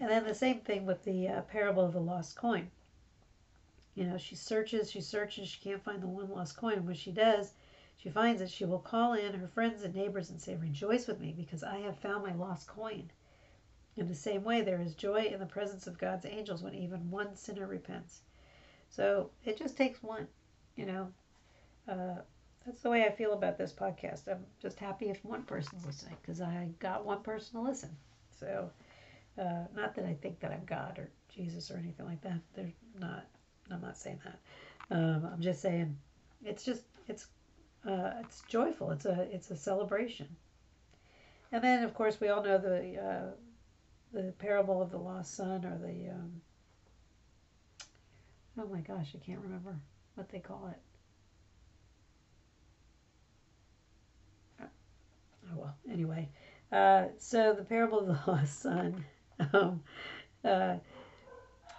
And 0.00 0.10
then 0.10 0.24
the 0.24 0.34
same 0.34 0.60
thing 0.60 0.84
with 0.84 1.02
the 1.04 1.28
uh, 1.28 1.40
parable 1.42 1.84
of 1.84 1.94
the 1.94 2.00
lost 2.00 2.36
coin. 2.36 2.70
You 3.94 4.04
know, 4.04 4.18
she 4.18 4.34
searches, 4.34 4.90
she 4.90 5.00
searches, 5.00 5.48
she 5.48 5.60
can't 5.60 5.82
find 5.82 6.02
the 6.02 6.06
one 6.06 6.28
lost 6.28 6.56
coin. 6.56 6.84
When 6.84 6.94
she 6.94 7.10
does, 7.12 7.54
she 7.96 8.10
finds 8.10 8.42
it, 8.42 8.50
she 8.50 8.64
will 8.64 8.78
call 8.78 9.14
in 9.14 9.34
her 9.34 9.48
friends 9.48 9.82
and 9.82 9.94
neighbors 9.94 10.30
and 10.30 10.40
say, 10.40 10.56
Rejoice 10.56 11.06
with 11.06 11.20
me 11.20 11.32
because 11.36 11.62
I 11.62 11.78
have 11.78 11.98
found 11.98 12.24
my 12.24 12.34
lost 12.34 12.66
coin. 12.66 13.10
In 13.96 14.08
the 14.08 14.14
same 14.14 14.42
way, 14.42 14.60
there 14.60 14.80
is 14.80 14.94
joy 14.94 15.24
in 15.26 15.38
the 15.38 15.46
presence 15.46 15.86
of 15.86 15.98
God's 15.98 16.26
angels 16.26 16.62
when 16.62 16.74
even 16.74 17.10
one 17.10 17.36
sinner 17.36 17.66
repents. 17.66 18.22
So 18.90 19.30
it 19.44 19.56
just 19.56 19.76
takes 19.76 20.02
one, 20.02 20.26
you 20.76 20.86
know. 20.86 21.12
Uh, 21.88 22.16
that's 22.66 22.80
the 22.80 22.90
way 22.90 23.04
I 23.04 23.10
feel 23.10 23.32
about 23.34 23.58
this 23.58 23.72
podcast. 23.72 24.26
I'm 24.28 24.44
just 24.60 24.78
happy 24.78 25.10
if 25.10 25.24
one 25.24 25.42
person's 25.42 25.84
listening 25.84 26.16
because 26.20 26.40
I 26.40 26.70
got 26.78 27.04
one 27.04 27.22
person 27.22 27.54
to 27.54 27.60
listen. 27.60 27.96
So, 28.38 28.70
uh, 29.38 29.64
not 29.74 29.94
that 29.94 30.06
I 30.06 30.14
think 30.14 30.40
that 30.40 30.50
I'm 30.50 30.64
God 30.64 30.98
or 30.98 31.10
Jesus 31.28 31.70
or 31.70 31.76
anything 31.76 32.06
like 32.06 32.22
that. 32.22 32.40
They're 32.54 32.72
not. 32.98 33.26
I'm 33.70 33.80
not 33.80 33.96
saying 33.96 34.20
that. 34.24 34.96
Um, 34.96 35.28
I'm 35.32 35.40
just 35.40 35.60
saying 35.60 35.96
it's 36.44 36.64
just 36.64 36.82
it's 37.06 37.26
uh, 37.86 38.12
it's 38.20 38.42
joyful. 38.48 38.90
It's 38.90 39.06
a 39.06 39.28
it's 39.32 39.50
a 39.50 39.56
celebration. 39.56 40.28
And 41.52 41.62
then 41.62 41.84
of 41.84 41.94
course 41.94 42.20
we 42.20 42.28
all 42.28 42.42
know 42.42 42.58
the 42.58 42.98
uh, 42.98 43.30
the 44.12 44.32
parable 44.32 44.82
of 44.82 44.90
the 44.90 44.98
lost 44.98 45.34
son 45.34 45.64
or 45.64 45.78
the 45.78 46.10
um, 46.10 46.40
oh 48.58 48.66
my 48.66 48.80
gosh 48.80 49.14
I 49.14 49.24
can't 49.24 49.40
remember 49.40 49.76
what 50.14 50.28
they 50.30 50.40
call 50.40 50.68
it. 50.72 50.78
Oh 55.52 55.56
well, 55.56 55.76
anyway. 55.90 56.28
Uh, 56.72 57.06
so 57.18 57.52
the 57.54 57.64
parable 57.64 58.00
of 58.00 58.06
the 58.06 58.18
lost 58.30 58.60
son. 58.62 59.04
Um, 59.52 59.82
Uh, 60.44 60.76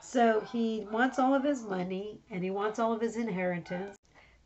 so 0.01 0.41
he 0.51 0.87
wants 0.91 1.19
all 1.19 1.33
of 1.33 1.43
his 1.43 1.63
money 1.63 2.19
and 2.31 2.43
he 2.43 2.49
wants 2.51 2.79
all 2.79 2.93
of 2.93 3.01
his 3.01 3.15
inheritance. 3.15 3.97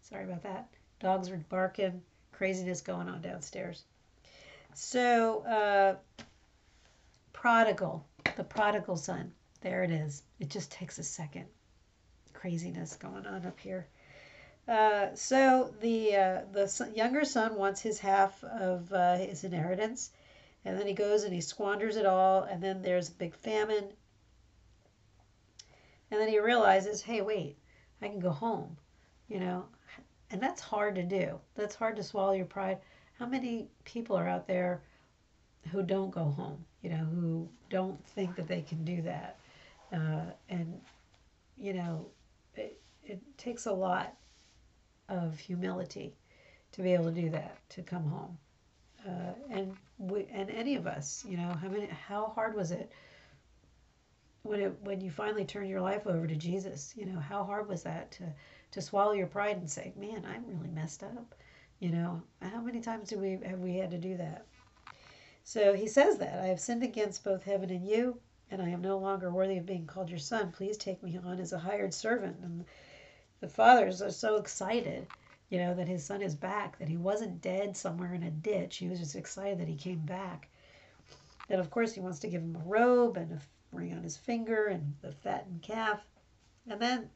Sorry 0.01 0.25
about 0.25 0.43
that. 0.43 0.69
Dogs 0.99 1.29
are 1.29 1.37
barking, 1.49 2.01
craziness 2.31 2.81
going 2.81 3.07
on 3.07 3.21
downstairs. 3.21 3.83
So, 4.73 5.41
uh, 5.45 6.23
prodigal, 7.33 8.05
the 8.35 8.43
prodigal 8.43 8.97
son. 8.97 9.31
There 9.61 9.83
it 9.83 9.91
is. 9.91 10.23
It 10.39 10.49
just 10.49 10.71
takes 10.71 10.99
a 10.99 11.03
second. 11.03 11.45
Craziness 12.33 12.95
going 12.95 13.25
on 13.25 13.45
up 13.45 13.59
here. 13.59 13.87
Uh, 14.67 15.15
so 15.15 15.73
the 15.81 16.15
uh, 16.15 16.41
the 16.51 16.91
younger 16.95 17.25
son 17.25 17.55
wants 17.55 17.81
his 17.81 17.97
half 17.97 18.43
of 18.43 18.93
uh, 18.93 19.17
his 19.17 19.43
inheritance, 19.43 20.11
and 20.63 20.77
then 20.77 20.85
he 20.85 20.93
goes 20.93 21.23
and 21.23 21.33
he 21.33 21.41
squanders 21.41 21.95
it 21.95 22.05
all, 22.05 22.43
and 22.43 22.61
then 22.61 22.81
there's 22.83 23.09
a 23.09 23.13
big 23.13 23.33
famine, 23.33 23.85
and 26.11 26.21
then 26.21 26.29
he 26.29 26.39
realizes, 26.39 27.01
hey, 27.01 27.21
wait, 27.21 27.57
I 28.01 28.09
can 28.09 28.19
go 28.19 28.29
home, 28.29 28.77
you 29.27 29.39
know, 29.39 29.65
and 30.31 30.41
that's 30.41 30.61
hard 30.61 30.95
to 30.95 31.03
do. 31.03 31.39
That's 31.55 31.75
hard 31.75 31.95
to 31.97 32.03
swallow 32.03 32.33
your 32.33 32.45
pride. 32.45 32.79
How 33.17 33.25
many 33.25 33.67
people 33.83 34.15
are 34.15 34.27
out 34.27 34.47
there 34.47 34.81
who 35.71 35.83
don't 35.83 36.11
go 36.11 36.25
home, 36.25 36.63
you 36.81 36.89
know, 36.89 36.97
who 36.97 37.49
don't 37.69 38.03
think 38.07 38.35
that 38.35 38.47
they 38.47 38.61
can 38.61 38.85
do 38.85 39.01
that? 39.01 39.37
Uh, 39.91 40.31
and, 40.49 40.79
you 41.57 41.73
know, 41.73 42.05
it, 42.55 42.79
it 43.03 43.19
takes 43.37 43.65
a 43.65 43.71
lot 43.71 44.13
of 45.09 45.37
humility 45.39 46.13
to 46.71 46.81
be 46.81 46.93
able 46.93 47.05
to 47.05 47.21
do 47.21 47.29
that, 47.29 47.57
to 47.69 47.81
come 47.81 48.05
home. 48.05 48.37
Uh, 49.07 49.33
and 49.49 49.73
we, 49.97 50.27
and 50.31 50.49
any 50.49 50.75
of 50.75 50.85
us, 50.85 51.25
you 51.27 51.37
know, 51.37 51.51
how 51.61 51.67
many, 51.67 51.87
how 51.87 52.27
hard 52.27 52.55
was 52.55 52.71
it 52.71 52.91
when 54.43 54.59
it 54.59 54.73
when 54.81 55.01
you 55.01 55.09
finally 55.09 55.45
turn 55.45 55.67
your 55.67 55.81
life 55.81 56.05
over 56.05 56.27
to 56.27 56.35
Jesus? 56.35 56.93
You 56.95 57.05
know, 57.05 57.19
how 57.19 57.43
hard 57.43 57.67
was 57.67 57.83
that 57.83 58.11
to 58.11 58.23
to 58.71 58.81
swallow 58.81 59.13
your 59.13 59.27
pride 59.27 59.57
and 59.57 59.69
say, 59.69 59.93
"Man, 59.95 60.25
I'm 60.25 60.45
really 60.47 60.69
messed 60.69 61.03
up." 61.03 61.35
You 61.79 61.91
know, 61.91 62.21
how 62.41 62.61
many 62.61 62.81
times 62.81 63.09
do 63.09 63.17
we 63.17 63.39
have 63.45 63.59
we 63.59 63.77
had 63.77 63.91
to 63.91 63.97
do 63.97 64.17
that? 64.17 64.45
So 65.43 65.73
he 65.73 65.87
says 65.87 66.17
that 66.17 66.39
I 66.39 66.47
have 66.47 66.59
sinned 66.59 66.83
against 66.83 67.23
both 67.23 67.43
heaven 67.43 67.69
and 67.69 67.87
you, 67.87 68.19
and 68.51 68.61
I 68.61 68.69
am 68.69 68.81
no 68.81 68.97
longer 68.97 69.31
worthy 69.31 69.57
of 69.57 69.65
being 69.65 69.87
called 69.87 70.09
your 70.09 70.19
son. 70.19 70.51
Please 70.51 70.77
take 70.77 71.01
me 71.01 71.17
on 71.17 71.39
as 71.39 71.53
a 71.53 71.59
hired 71.59 71.93
servant. 71.93 72.37
And 72.43 72.65
the 73.39 73.47
fathers 73.47 74.01
are 74.01 74.11
so 74.11 74.35
excited, 74.35 75.07
you 75.49 75.57
know, 75.57 75.73
that 75.73 75.87
his 75.87 76.05
son 76.05 76.21
is 76.21 76.35
back, 76.35 76.77
that 76.77 76.89
he 76.89 76.97
wasn't 76.97 77.41
dead 77.41 77.75
somewhere 77.75 78.13
in 78.13 78.23
a 78.23 78.31
ditch. 78.31 78.77
He 78.77 78.89
was 78.89 78.99
just 78.99 79.15
excited 79.15 79.59
that 79.59 79.67
he 79.67 79.75
came 79.75 80.01
back. 80.01 80.49
And 81.49 81.59
of 81.59 81.69
course, 81.71 81.93
he 81.93 82.01
wants 82.01 82.19
to 82.19 82.27
give 82.27 82.41
him 82.41 82.55
a 82.55 82.69
robe 82.69 83.17
and 83.17 83.31
a 83.31 83.41
ring 83.71 83.93
on 83.93 84.03
his 84.03 84.17
finger 84.17 84.67
and 84.67 84.95
the 85.01 85.11
fattened 85.11 85.61
calf. 85.61 86.05
And 86.67 86.79
then 86.79 87.09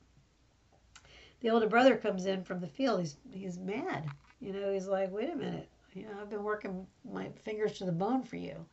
the 1.43 1.50
older 1.50 1.67
brother 1.67 1.97
comes 1.97 2.25
in 2.25 2.43
from 2.43 2.59
the 2.59 2.67
field. 2.67 3.01
He's 3.01 3.17
he's 3.31 3.59
mad. 3.59 4.05
You 4.39 4.53
know, 4.53 4.73
he's 4.73 4.88
like, 4.88 5.12
wait 5.12 5.29
a 5.29 5.35
minute. 5.35 5.69
You 5.93 6.03
know, 6.03 6.13
I've 6.19 6.29
been 6.29 6.43
working 6.43 6.88
my 7.05 7.29
fingers 7.43 7.73
to 7.73 7.85
the 7.85 7.91
bone 7.91 8.23
for 8.23 8.38
you. 8.38 8.65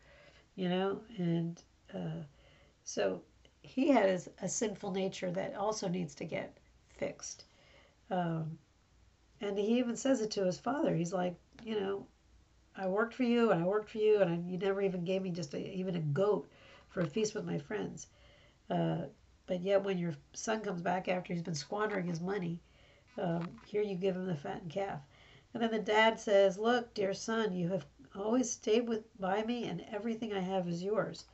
You 0.54 0.68
know, 0.68 1.00
and 1.18 1.62
uh, 1.94 2.22
so 2.84 3.22
he 3.62 3.88
has 3.88 4.28
a 4.40 4.48
sinful 4.48 4.92
nature 4.92 5.30
that 5.32 5.54
also 5.56 5.88
needs 5.88 6.14
to 6.14 6.24
get 6.24 6.56
fixed. 6.96 7.44
Um, 8.10 8.58
and 9.40 9.58
he 9.58 9.78
even 9.78 9.96
says 9.96 10.20
it 10.20 10.30
to 10.32 10.44
his 10.44 10.58
father. 10.58 10.94
He's 10.94 11.12
like, 11.12 11.34
you 11.64 11.80
know, 11.80 12.06
I 12.76 12.86
worked 12.86 13.14
for 13.14 13.24
you 13.24 13.50
and 13.50 13.62
I 13.62 13.66
worked 13.66 13.90
for 13.90 13.98
you, 13.98 14.20
and 14.20 14.30
I, 14.30 14.50
you 14.50 14.58
never 14.58 14.80
even 14.80 15.04
gave 15.04 15.22
me 15.22 15.30
just 15.30 15.54
a, 15.54 15.74
even 15.76 15.96
a 15.96 16.00
goat 16.00 16.48
for 16.88 17.00
a 17.00 17.06
feast 17.06 17.34
with 17.34 17.44
my 17.44 17.58
friends. 17.58 18.06
Uh, 18.68 19.02
but 19.50 19.62
yet, 19.62 19.82
when 19.82 19.98
your 19.98 20.14
son 20.32 20.60
comes 20.60 20.80
back 20.80 21.08
after 21.08 21.32
he's 21.32 21.42
been 21.42 21.56
squandering 21.56 22.06
his 22.06 22.20
money, 22.20 22.60
um, 23.18 23.48
here 23.66 23.82
you 23.82 23.96
give 23.96 24.14
him 24.14 24.26
the 24.26 24.36
fattened 24.36 24.70
calf. 24.70 25.00
And 25.52 25.60
then 25.60 25.72
the 25.72 25.80
dad 25.80 26.20
says, 26.20 26.56
Look, 26.56 26.94
dear 26.94 27.12
son, 27.12 27.52
you 27.52 27.68
have 27.70 27.84
always 28.14 28.48
stayed 28.48 28.88
with 28.88 29.02
by 29.18 29.42
me, 29.42 29.64
and 29.64 29.84
everything 29.90 30.32
I 30.32 30.38
have 30.38 30.68
is 30.68 30.84
yours. 30.84 31.24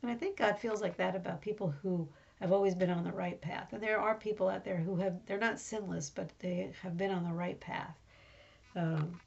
And 0.00 0.10
I 0.10 0.14
think 0.14 0.38
God 0.38 0.58
feels 0.58 0.80
like 0.80 0.96
that 0.96 1.14
about 1.14 1.42
people 1.42 1.68
who 1.82 2.08
have 2.40 2.52
always 2.52 2.74
been 2.74 2.88
on 2.88 3.04
the 3.04 3.12
right 3.12 3.38
path. 3.38 3.74
And 3.74 3.82
there 3.82 4.00
are 4.00 4.14
people 4.14 4.48
out 4.48 4.64
there 4.64 4.78
who 4.78 4.96
have, 4.96 5.20
they're 5.26 5.36
not 5.36 5.60
sinless, 5.60 6.08
but 6.08 6.30
they 6.38 6.72
have 6.80 6.96
been 6.96 7.10
on 7.10 7.24
the 7.24 7.34
right 7.34 7.60
path. 7.60 7.98
Um, 8.74 9.20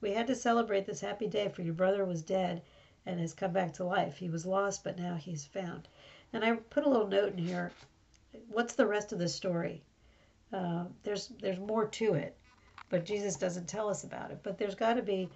we 0.00 0.12
had 0.12 0.28
to 0.28 0.36
celebrate 0.36 0.86
this 0.86 1.00
happy 1.00 1.26
day, 1.26 1.48
for 1.48 1.62
your 1.62 1.74
brother 1.74 2.04
was 2.04 2.22
dead 2.22 2.62
and 3.04 3.18
has 3.18 3.34
come 3.34 3.52
back 3.52 3.72
to 3.72 3.84
life. 3.84 4.18
He 4.18 4.28
was 4.28 4.46
lost, 4.46 4.84
but 4.84 4.96
now 4.96 5.16
he's 5.16 5.44
found. 5.44 5.88
And 6.32 6.44
I 6.44 6.52
put 6.52 6.84
a 6.84 6.88
little 6.88 7.08
note 7.08 7.32
in 7.32 7.38
here. 7.38 7.72
What's 8.48 8.74
the 8.74 8.86
rest 8.86 9.12
of 9.12 9.18
the 9.18 9.28
story? 9.28 9.82
Uh, 10.52 10.84
there's 11.02 11.28
there's 11.40 11.58
more 11.58 11.86
to 11.86 12.14
it, 12.14 12.36
but 12.88 13.04
Jesus 13.04 13.36
doesn't 13.36 13.68
tell 13.68 13.88
us 13.88 14.04
about 14.04 14.30
it. 14.30 14.40
But 14.42 14.58
there's 14.58 14.74
got 14.74 14.94
to 14.94 15.02
be, 15.02 15.28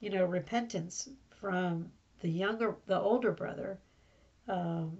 you 0.00 0.10
know, 0.10 0.24
repentance 0.24 1.08
from 1.40 1.90
the 2.20 2.28
younger, 2.28 2.76
the 2.86 2.98
older 2.98 3.32
brother, 3.32 3.78
um, 4.48 4.98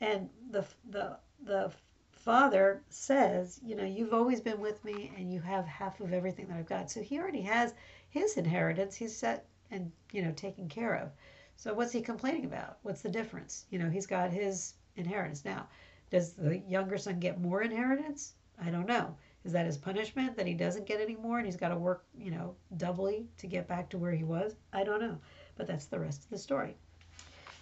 and 0.00 0.28
the 0.50 0.64
the 0.90 1.16
the 1.44 1.72
father 2.12 2.82
says, 2.88 3.60
you 3.64 3.74
know, 3.74 3.84
you've 3.84 4.14
always 4.14 4.40
been 4.40 4.60
with 4.60 4.84
me, 4.84 5.10
and 5.16 5.32
you 5.32 5.40
have 5.40 5.66
half 5.66 6.00
of 6.00 6.12
everything 6.12 6.46
that 6.48 6.56
I've 6.56 6.68
got. 6.68 6.90
So 6.90 7.02
he 7.02 7.18
already 7.18 7.42
has 7.42 7.74
his 8.10 8.36
inheritance. 8.36 8.94
He's 8.94 9.16
set 9.16 9.46
and 9.70 9.90
you 10.12 10.22
know 10.22 10.32
taken 10.32 10.68
care 10.68 10.94
of. 10.94 11.10
So 11.56 11.74
what's 11.74 11.92
he 11.92 12.00
complaining 12.00 12.44
about? 12.44 12.78
What's 12.82 13.02
the 13.02 13.08
difference? 13.08 13.66
You 13.70 13.78
know, 13.78 13.90
he's 13.90 14.06
got 14.06 14.30
his 14.30 14.74
inheritance 14.96 15.44
now. 15.44 15.68
Does 16.10 16.32
the 16.34 16.58
younger 16.68 16.98
son 16.98 17.18
get 17.18 17.40
more 17.40 17.62
inheritance? 17.62 18.34
I 18.62 18.70
don't 18.70 18.86
know. 18.86 19.16
Is 19.44 19.52
that 19.52 19.66
his 19.66 19.76
punishment 19.76 20.36
that 20.36 20.46
he 20.46 20.54
doesn't 20.54 20.86
get 20.86 21.00
any 21.00 21.16
more 21.16 21.38
and 21.38 21.46
he's 21.46 21.56
got 21.56 21.68
to 21.68 21.76
work, 21.76 22.04
you 22.16 22.30
know, 22.30 22.54
doubly 22.76 23.26
to 23.38 23.46
get 23.46 23.66
back 23.66 23.88
to 23.90 23.98
where 23.98 24.12
he 24.12 24.22
was? 24.22 24.54
I 24.72 24.84
don't 24.84 25.00
know. 25.00 25.18
But 25.56 25.66
that's 25.66 25.86
the 25.86 25.98
rest 25.98 26.24
of 26.24 26.30
the 26.30 26.38
story. 26.38 26.76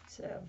So, 0.08 0.42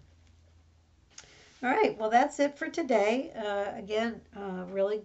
all 1.63 1.69
right. 1.69 1.97
Well, 1.97 2.09
that's 2.09 2.39
it 2.39 2.57
for 2.57 2.67
today. 2.67 3.31
Uh, 3.35 3.77
again, 3.77 4.19
uh, 4.35 4.65
really 4.69 5.03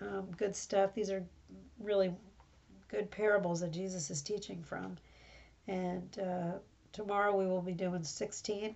um, 0.00 0.28
good 0.36 0.54
stuff. 0.54 0.94
These 0.94 1.10
are 1.10 1.24
really 1.78 2.12
good 2.88 3.10
parables 3.10 3.60
that 3.60 3.70
Jesus 3.70 4.10
is 4.10 4.20
teaching 4.20 4.62
from. 4.62 4.96
And 5.68 6.18
uh, 6.18 6.58
tomorrow 6.92 7.34
we 7.34 7.46
will 7.46 7.62
be 7.62 7.72
doing 7.72 8.02
16. 8.02 8.74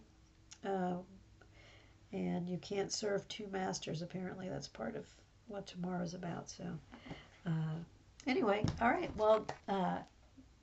And 2.12 2.48
you 2.48 2.58
can't 2.58 2.92
serve 2.92 3.26
two 3.28 3.46
masters, 3.52 4.02
apparently. 4.02 4.48
That's 4.48 4.68
part 4.68 4.96
of 4.96 5.04
what 5.48 5.66
tomorrow 5.66 6.02
is 6.02 6.14
about. 6.14 6.48
So, 6.48 6.64
uh, 7.46 7.74
anyway, 8.26 8.64
all 8.80 8.90
right. 8.90 9.10
Well, 9.16 9.46
uh, 9.68 9.98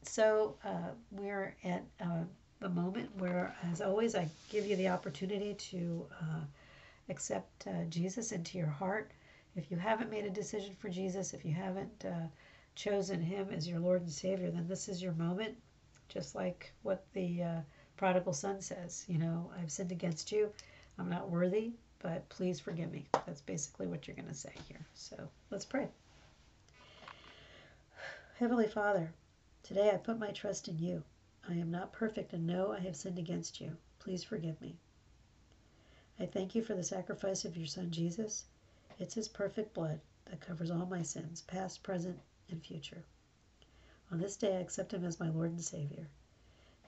so 0.04 0.56
uh, 0.64 0.92
we're 1.12 1.56
at 1.64 1.84
uh, 2.02 2.24
the 2.60 2.70
moment 2.70 3.10
where, 3.18 3.56
as 3.72 3.82
always, 3.82 4.16
I 4.16 4.28
give 4.50 4.66
you 4.66 4.76
the 4.76 4.90
opportunity 4.90 5.54
to 5.54 6.06
uh, 6.22 6.42
accept 7.10 7.68
uh, 7.68 7.84
Jesus 7.90 8.32
into 8.32 8.58
your 8.58 8.68
heart. 8.68 9.12
If 9.56 9.70
you 9.70 9.78
haven't 9.78 10.10
made 10.10 10.26
a 10.26 10.30
decision 10.30 10.76
for 10.80 10.90
Jesus, 10.90 11.34
if 11.34 11.46
you 11.46 11.54
haven't 11.54 12.06
chosen 12.76 13.22
Him 13.22 13.50
as 13.52 13.68
your 13.68 13.80
Lord 13.80 14.02
and 14.02 14.12
Savior, 14.12 14.50
then 14.50 14.68
this 14.68 14.90
is 14.90 15.02
your 15.02 15.14
moment. 15.14 15.56
Just 16.10 16.34
like 16.34 16.74
what 16.82 17.06
the 17.14 17.44
prodigal 17.98 18.34
son 18.34 18.62
says, 18.62 19.06
you 19.08 19.20
know, 19.20 19.52
I've 19.60 19.72
sinned 19.72 19.92
against 19.92 20.32
you. 20.32 20.50
I'm 20.98 21.10
not 21.10 21.30
worthy 21.30 21.74
but 22.04 22.28
please 22.28 22.60
forgive 22.60 22.92
me. 22.92 23.06
That's 23.26 23.42
basically 23.42 23.88
what 23.88 24.06
you're 24.06 24.16
going 24.16 24.28
to 24.28 24.34
say 24.36 24.52
here. 24.68 24.86
So 24.94 25.30
let's 25.50 25.66
pray. 25.66 25.88
Heavenly 28.36 28.68
Father, 28.68 29.14
today 29.64 29.90
I 29.90 29.98
put 29.98 30.20
my 30.20 30.32
trust 30.32 30.68
in 30.68 30.78
you. 30.78 31.02
I 31.50 31.54
am 31.54 31.72
not 31.72 31.94
perfect 31.94 32.34
and 32.34 32.46
know 32.46 32.74
I 32.74 32.80
have 32.82 32.98
sinned 32.98 33.18
against 33.18 33.62
you. 33.62 33.78
Please 34.00 34.24
forgive 34.24 34.60
me. 34.62 34.76
I 36.20 36.26
thank 36.26 36.56
you 36.56 36.62
for 36.62 36.74
the 36.74 36.84
sacrifice 36.84 37.46
of 37.46 37.56
your 37.56 37.68
Son 37.68 37.90
Jesus. 37.90 38.46
It's 39.00 39.16
his 39.16 39.30
perfect 39.30 39.74
blood 39.74 40.02
that 40.26 40.42
covers 40.42 40.72
all 40.72 40.86
my 40.86 41.02
sins, 41.02 41.42
past, 41.44 41.84
present, 41.84 42.20
and 42.50 42.62
future. 42.62 43.04
On 44.12 44.20
this 44.20 44.36
day, 44.36 44.58
I 44.58 44.60
accept 44.60 44.94
him 44.94 45.06
as 45.06 45.20
my 45.20 45.30
Lord 45.30 45.52
and 45.52 45.64
Savior. 45.64 46.08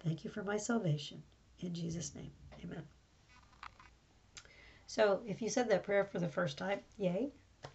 Thank 0.03 0.25
you 0.25 0.29
for 0.29 0.43
my 0.43 0.57
salvation. 0.57 1.24
In 1.62 1.74
Jesus' 1.74 2.13
name, 2.13 2.31
amen. 2.63 2.83
So 4.95 5.19
if 5.27 5.41
you 5.41 5.49
said 5.49 5.67
that 5.71 5.83
prayer 5.83 6.05
for 6.05 6.19
the 6.19 6.29
first 6.29 6.57
time, 6.57 6.79
yay, 6.97 7.27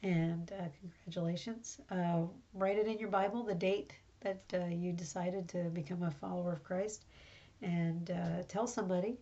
and 0.03 0.51
uh, 0.59 0.65
congratulations. 0.81 1.79
Uh, 1.91 2.23
write 2.55 2.79
it 2.79 2.87
in 2.87 2.99
your 2.99 3.11
Bible, 3.11 3.43
the 3.43 3.55
date 3.55 3.93
that 4.21 4.43
uh, 4.55 4.65
you 4.69 4.95
decided 4.95 5.47
to 5.51 5.65
become 5.65 6.03
a 6.03 6.11
follower 6.11 6.55
of 6.55 6.65
Christ, 6.65 7.05
and 7.61 8.11
uh, 8.11 8.43
tell 8.49 8.67
somebody. 8.67 9.19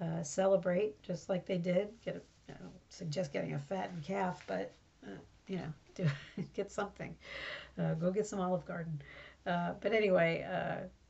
Uh, 0.00 0.22
celebrate 0.22 1.02
just 1.02 1.28
like 1.28 1.44
they 1.44 1.58
did. 1.58 1.88
Get 2.04 2.24
a, 2.48 2.52
suggest 2.90 3.32
getting 3.32 3.54
a 3.54 3.58
fattened 3.58 4.04
calf, 4.04 4.44
but 4.46 4.72
uh, 5.04 5.18
you 5.48 5.56
know, 5.56 5.72
do 5.96 6.06
get 6.54 6.70
something. 6.70 7.12
go 7.76 8.12
get 8.12 8.28
some 8.28 8.38
Olive 8.38 8.64
Garden. 8.64 9.02
but 9.44 9.92
anyway, 9.92 10.46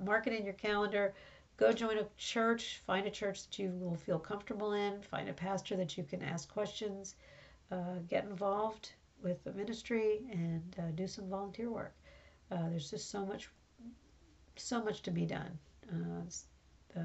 mark 0.02 0.26
it 0.26 0.32
in 0.32 0.46
your 0.46 0.54
calendar. 0.54 1.12
Go 1.56 1.72
join 1.72 1.98
a 1.98 2.06
church, 2.16 2.82
find 2.86 3.06
a 3.06 3.10
church 3.10 3.44
that 3.44 3.58
you 3.58 3.70
will 3.70 3.96
feel 3.96 4.18
comfortable 4.18 4.72
in, 4.72 5.00
find 5.02 5.28
a 5.28 5.32
pastor 5.32 5.76
that 5.76 5.96
you 5.96 6.04
can 6.04 6.22
ask 6.22 6.52
questions, 6.52 7.14
uh, 7.70 7.98
get 8.08 8.24
involved 8.24 8.92
with 9.22 9.42
the 9.44 9.52
ministry, 9.52 10.20
and 10.30 10.76
uh, 10.78 10.90
do 10.94 11.06
some 11.06 11.28
volunteer 11.28 11.70
work. 11.70 11.94
Uh, 12.50 12.68
there's 12.68 12.90
just 12.90 13.10
so 13.10 13.24
much, 13.24 13.48
so 14.56 14.82
much 14.82 15.02
to 15.02 15.10
be 15.10 15.24
done. 15.24 15.58
Uh, 16.96 17.00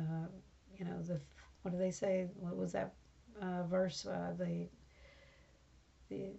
you 0.77 0.85
know, 0.85 1.01
the 1.01 1.19
what 1.61 1.71
do 1.71 1.77
they 1.77 1.91
say? 1.91 2.27
What 2.35 2.55
was 2.55 2.71
that 2.73 2.93
uh, 3.41 3.63
verse? 3.63 4.05
Uh, 4.05 4.33
the 4.37 4.67
the 6.09 6.31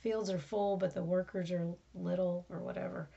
fields 0.00 0.30
are 0.30 0.38
full, 0.38 0.76
but 0.76 0.94
the 0.94 1.02
workers 1.02 1.50
are 1.50 1.66
little, 1.94 2.46
or 2.48 2.60
whatever. 2.60 3.08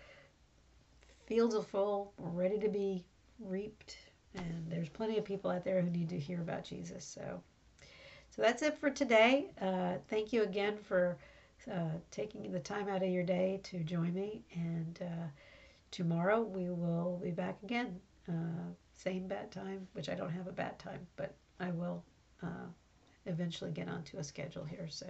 Fields 1.26 1.54
are 1.54 1.62
full, 1.62 2.14
We're 2.18 2.30
ready 2.30 2.58
to 2.60 2.70
be 2.70 3.06
reaped, 3.40 3.98
and 4.36 4.66
there's 4.70 4.90
plenty 4.90 5.18
of 5.18 5.26
people 5.26 5.52
out 5.52 5.64
there 5.64 5.82
who 5.82 5.90
need 5.90 6.10
to 6.10 6.20
hear 6.20 6.42
about 6.42 6.64
Jesus. 6.64 7.06
So, 7.06 7.42
so 8.30 8.42
that's 8.42 8.62
it 8.62 8.78
for 8.78 8.90
today. 8.90 9.52
Uh, 9.62 9.96
thank 10.10 10.32
you 10.34 10.44
again 10.44 10.78
for 10.78 11.18
uh, 11.72 11.98
taking 12.12 12.52
the 12.52 12.60
time 12.60 12.88
out 12.88 13.04
of 13.04 13.10
your 13.10 13.24
day 13.24 13.60
to 13.64 13.80
join 13.80 14.14
me, 14.14 14.44
and 14.54 15.00
uh, 15.02 15.28
tomorrow 15.92 16.42
we 16.42 16.70
will 16.70 17.20
be 17.24 17.32
back 17.32 17.58
again. 17.64 18.00
Uh, 18.28 18.72
same 18.94 19.28
bat 19.28 19.52
time, 19.52 19.88
which 19.94 20.10
I 20.10 20.16
don't 20.16 20.32
have 20.32 20.48
a 20.48 20.52
bat 20.52 20.78
time, 20.78 21.08
but 21.16 21.34
I 21.60 21.72
will 21.72 22.04
uh, 22.44 22.68
eventually 23.26 23.72
get 23.72 23.88
onto 23.88 24.18
a 24.18 24.24
schedule 24.24 24.64
here. 24.64 24.88
So, 24.90 25.08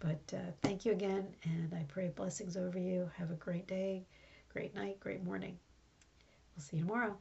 but 0.00 0.20
uh, 0.34 0.50
thank 0.62 0.84
you 0.84 0.92
again, 0.92 1.26
and 1.44 1.72
I 1.74 1.84
pray 1.88 2.08
blessings 2.14 2.56
over 2.56 2.78
you. 2.78 3.10
Have 3.16 3.30
a 3.30 3.34
great 3.34 3.66
day, 3.66 4.04
great 4.52 4.74
night, 4.74 5.00
great 5.00 5.24
morning. 5.24 5.58
We'll 6.56 6.64
see 6.64 6.76
you 6.76 6.84
tomorrow. 6.84 7.16